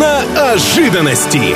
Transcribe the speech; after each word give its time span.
Киноожиданности. 0.00 1.54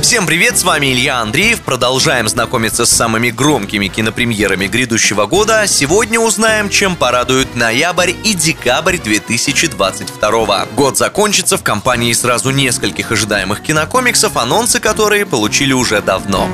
Всем 0.00 0.26
привет, 0.26 0.56
с 0.56 0.64
вами 0.64 0.94
Илья 0.94 1.20
Андреев. 1.20 1.60
Продолжаем 1.60 2.26
знакомиться 2.26 2.86
с 2.86 2.90
самыми 2.90 3.28
громкими 3.28 3.88
кинопремьерами 3.88 4.66
грядущего 4.66 5.26
года. 5.26 5.66
Сегодня 5.66 6.18
узнаем, 6.18 6.70
чем 6.70 6.96
порадуют 6.96 7.54
ноябрь 7.54 8.12
и 8.24 8.32
декабрь 8.32 8.96
2022. 8.96 10.66
Год 10.74 10.96
закончится 10.96 11.58
в 11.58 11.62
компании 11.62 12.14
сразу 12.14 12.50
нескольких 12.50 13.12
ожидаемых 13.12 13.60
кинокомиксов, 13.60 14.38
анонсы 14.38 14.80
которые 14.80 15.26
получили 15.26 15.74
уже 15.74 16.00
давно. 16.00 16.48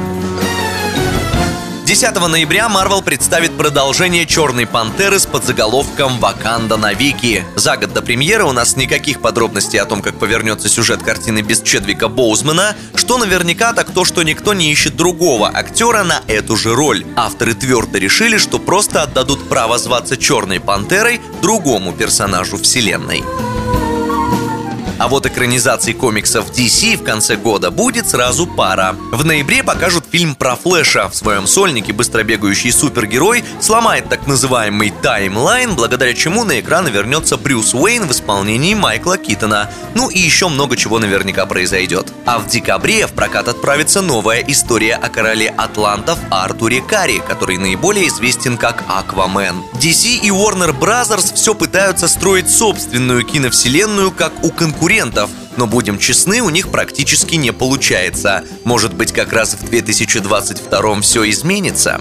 10 1.92 2.14
ноября 2.26 2.70
Марвел 2.70 3.02
представит 3.02 3.54
продолжение 3.54 4.24
«Черной 4.24 4.66
пантеры» 4.66 5.18
с 5.18 5.26
подзаголовком 5.26 6.20
«Ваканда 6.20 6.78
навеки». 6.78 7.44
За 7.54 7.76
год 7.76 7.92
до 7.92 8.00
премьеры 8.00 8.44
у 8.44 8.52
нас 8.52 8.76
никаких 8.76 9.20
подробностей 9.20 9.78
о 9.78 9.84
том, 9.84 10.00
как 10.00 10.18
повернется 10.18 10.70
сюжет 10.70 11.02
картины 11.02 11.42
без 11.42 11.60
Чедвика 11.60 12.08
Боузмана, 12.08 12.74
что 12.94 13.18
наверняка 13.18 13.74
так 13.74 13.90
то, 13.90 14.06
что 14.06 14.22
никто 14.22 14.54
не 14.54 14.72
ищет 14.72 14.96
другого 14.96 15.50
актера 15.52 16.02
на 16.02 16.22
эту 16.28 16.56
же 16.56 16.74
роль. 16.74 17.04
Авторы 17.14 17.52
твердо 17.52 17.98
решили, 17.98 18.38
что 18.38 18.58
просто 18.58 19.02
отдадут 19.02 19.46
право 19.50 19.76
зваться 19.76 20.16
«Черной 20.16 20.60
пантерой» 20.60 21.20
другому 21.42 21.92
персонажу 21.92 22.56
вселенной. 22.56 23.22
А 25.02 25.08
вот 25.08 25.26
экранизаций 25.26 25.94
комиксов 25.94 26.52
DC 26.52 26.96
в 26.96 27.02
конце 27.02 27.34
года 27.34 27.72
будет 27.72 28.08
сразу 28.08 28.46
пара. 28.46 28.94
В 29.10 29.24
ноябре 29.24 29.64
покажут 29.64 30.04
фильм 30.08 30.36
про 30.36 30.54
Флэша. 30.54 31.08
В 31.08 31.16
своем 31.16 31.48
сольнике 31.48 31.92
быстробегающий 31.92 32.70
супергерой 32.70 33.42
сломает 33.60 34.08
так 34.08 34.28
называемый 34.28 34.90
таймлайн, 35.02 35.74
благодаря 35.74 36.14
чему 36.14 36.44
на 36.44 36.60
экраны 36.60 36.88
вернется 36.88 37.36
Брюс 37.36 37.74
Уэйн 37.74 38.06
в 38.06 38.12
исполнении 38.12 38.74
Майкла 38.74 39.18
Китона. 39.18 39.68
Ну 39.96 40.08
и 40.08 40.20
еще 40.20 40.46
много 40.46 40.76
чего 40.76 41.00
наверняка 41.00 41.46
произойдет. 41.46 42.12
А 42.24 42.38
в 42.38 42.46
декабре 42.46 43.08
в 43.08 43.12
прокат 43.12 43.48
отправится 43.48 44.02
новая 44.02 44.38
история 44.46 44.94
о 44.94 45.08
короле 45.08 45.48
Атлантов 45.48 46.20
Артуре 46.30 46.80
Карри, 46.80 47.20
который 47.26 47.58
наиболее 47.58 48.06
известен 48.06 48.56
как 48.56 48.84
Аквамен. 48.86 49.64
DC 49.80 50.20
и 50.22 50.28
Warner 50.28 50.72
Bros. 50.78 51.34
все 51.34 51.56
пытаются 51.56 52.06
строить 52.06 52.48
собственную 52.48 53.24
киновселенную, 53.24 54.12
как 54.12 54.44
у 54.44 54.50
конкурентов 54.52 54.91
конкурентов, 54.92 55.30
но 55.56 55.66
будем 55.66 55.98
честны, 55.98 56.42
у 56.42 56.50
них 56.50 56.70
практически 56.70 57.36
не 57.36 57.50
получается. 57.50 58.44
Может 58.64 58.92
быть, 58.92 59.12
как 59.12 59.32
раз 59.32 59.54
в 59.54 59.64
2022 59.64 61.00
все 61.00 61.30
изменится? 61.30 62.00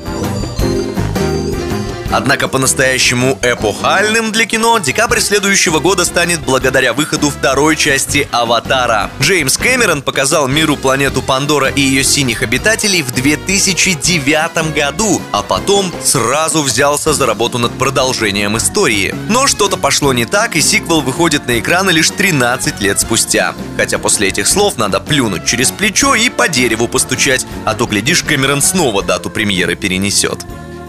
Однако 2.14 2.50
по-настоящему 2.50 3.40
эпохальным 3.42 4.34
для 4.34 4.46
кино 4.46 4.78
декабрь 4.80 5.22
следующего 5.22 5.80
года 5.80 6.04
станет 6.04 6.42
благодаря 6.42 6.92
выходу 6.92 7.30
второй 7.30 7.78
части 7.78 8.28
«Аватара». 8.32 9.10
Джеймс 9.22 9.58
Кэмерон 9.58 10.02
показал 10.02 10.50
миру 10.50 10.76
планету 10.76 11.22
Пандора 11.22 11.70
и 11.70 11.80
ее 11.80 12.04
синих 12.04 12.44
обитателей 12.44 13.02
в 13.02 13.12
2009 13.12 14.74
году, 14.76 15.22
а 15.32 15.42
потом 15.42 15.90
сразу 16.04 16.62
взялся 16.62 17.14
за 17.14 17.26
работу 17.26 17.60
над 17.60 17.72
продолжением 17.78 18.58
истории. 18.58 19.16
Но 19.30 19.48
что-то 19.48 19.78
пошло 19.78 20.12
не 20.12 20.26
так, 20.26 20.58
и 20.58 20.62
сиквел 20.62 21.00
выходит 21.00 21.48
на 21.48 21.60
экраны 21.60 21.92
лишь 21.92 22.10
13 22.10 22.82
лет 22.82 23.00
спустя. 23.00 23.56
Хотя 23.78 24.00
после 24.00 24.28
этих 24.28 24.48
слов 24.48 24.78
надо 24.78 25.00
плюнуть 25.00 25.46
через 25.46 25.72
плечо 25.72 26.14
и 26.16 26.30
по 26.30 26.50
дереву 26.50 26.90
постучать, 26.90 27.46
а 27.66 27.74
то, 27.74 27.86
глядишь, 27.86 28.24
Кэмерон 28.24 28.62
снова 28.62 29.02
дату 29.02 29.30
премьеры 29.30 29.76
перенесет. 29.76 30.40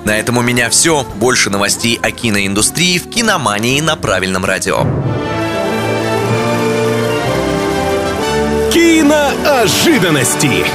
На 0.05 0.19
этом 0.19 0.39
у 0.39 0.43
меня 0.43 0.69
все. 0.69 1.05
Больше 1.17 1.51
новостей 1.51 1.99
о 2.03 2.11
киноиндустрии 2.11 2.99
в 2.99 3.09
киномании 3.09 3.81
на 3.81 3.97
правильном 3.97 4.45
радио. 4.45 4.85
Киноожиданности. 8.73 10.67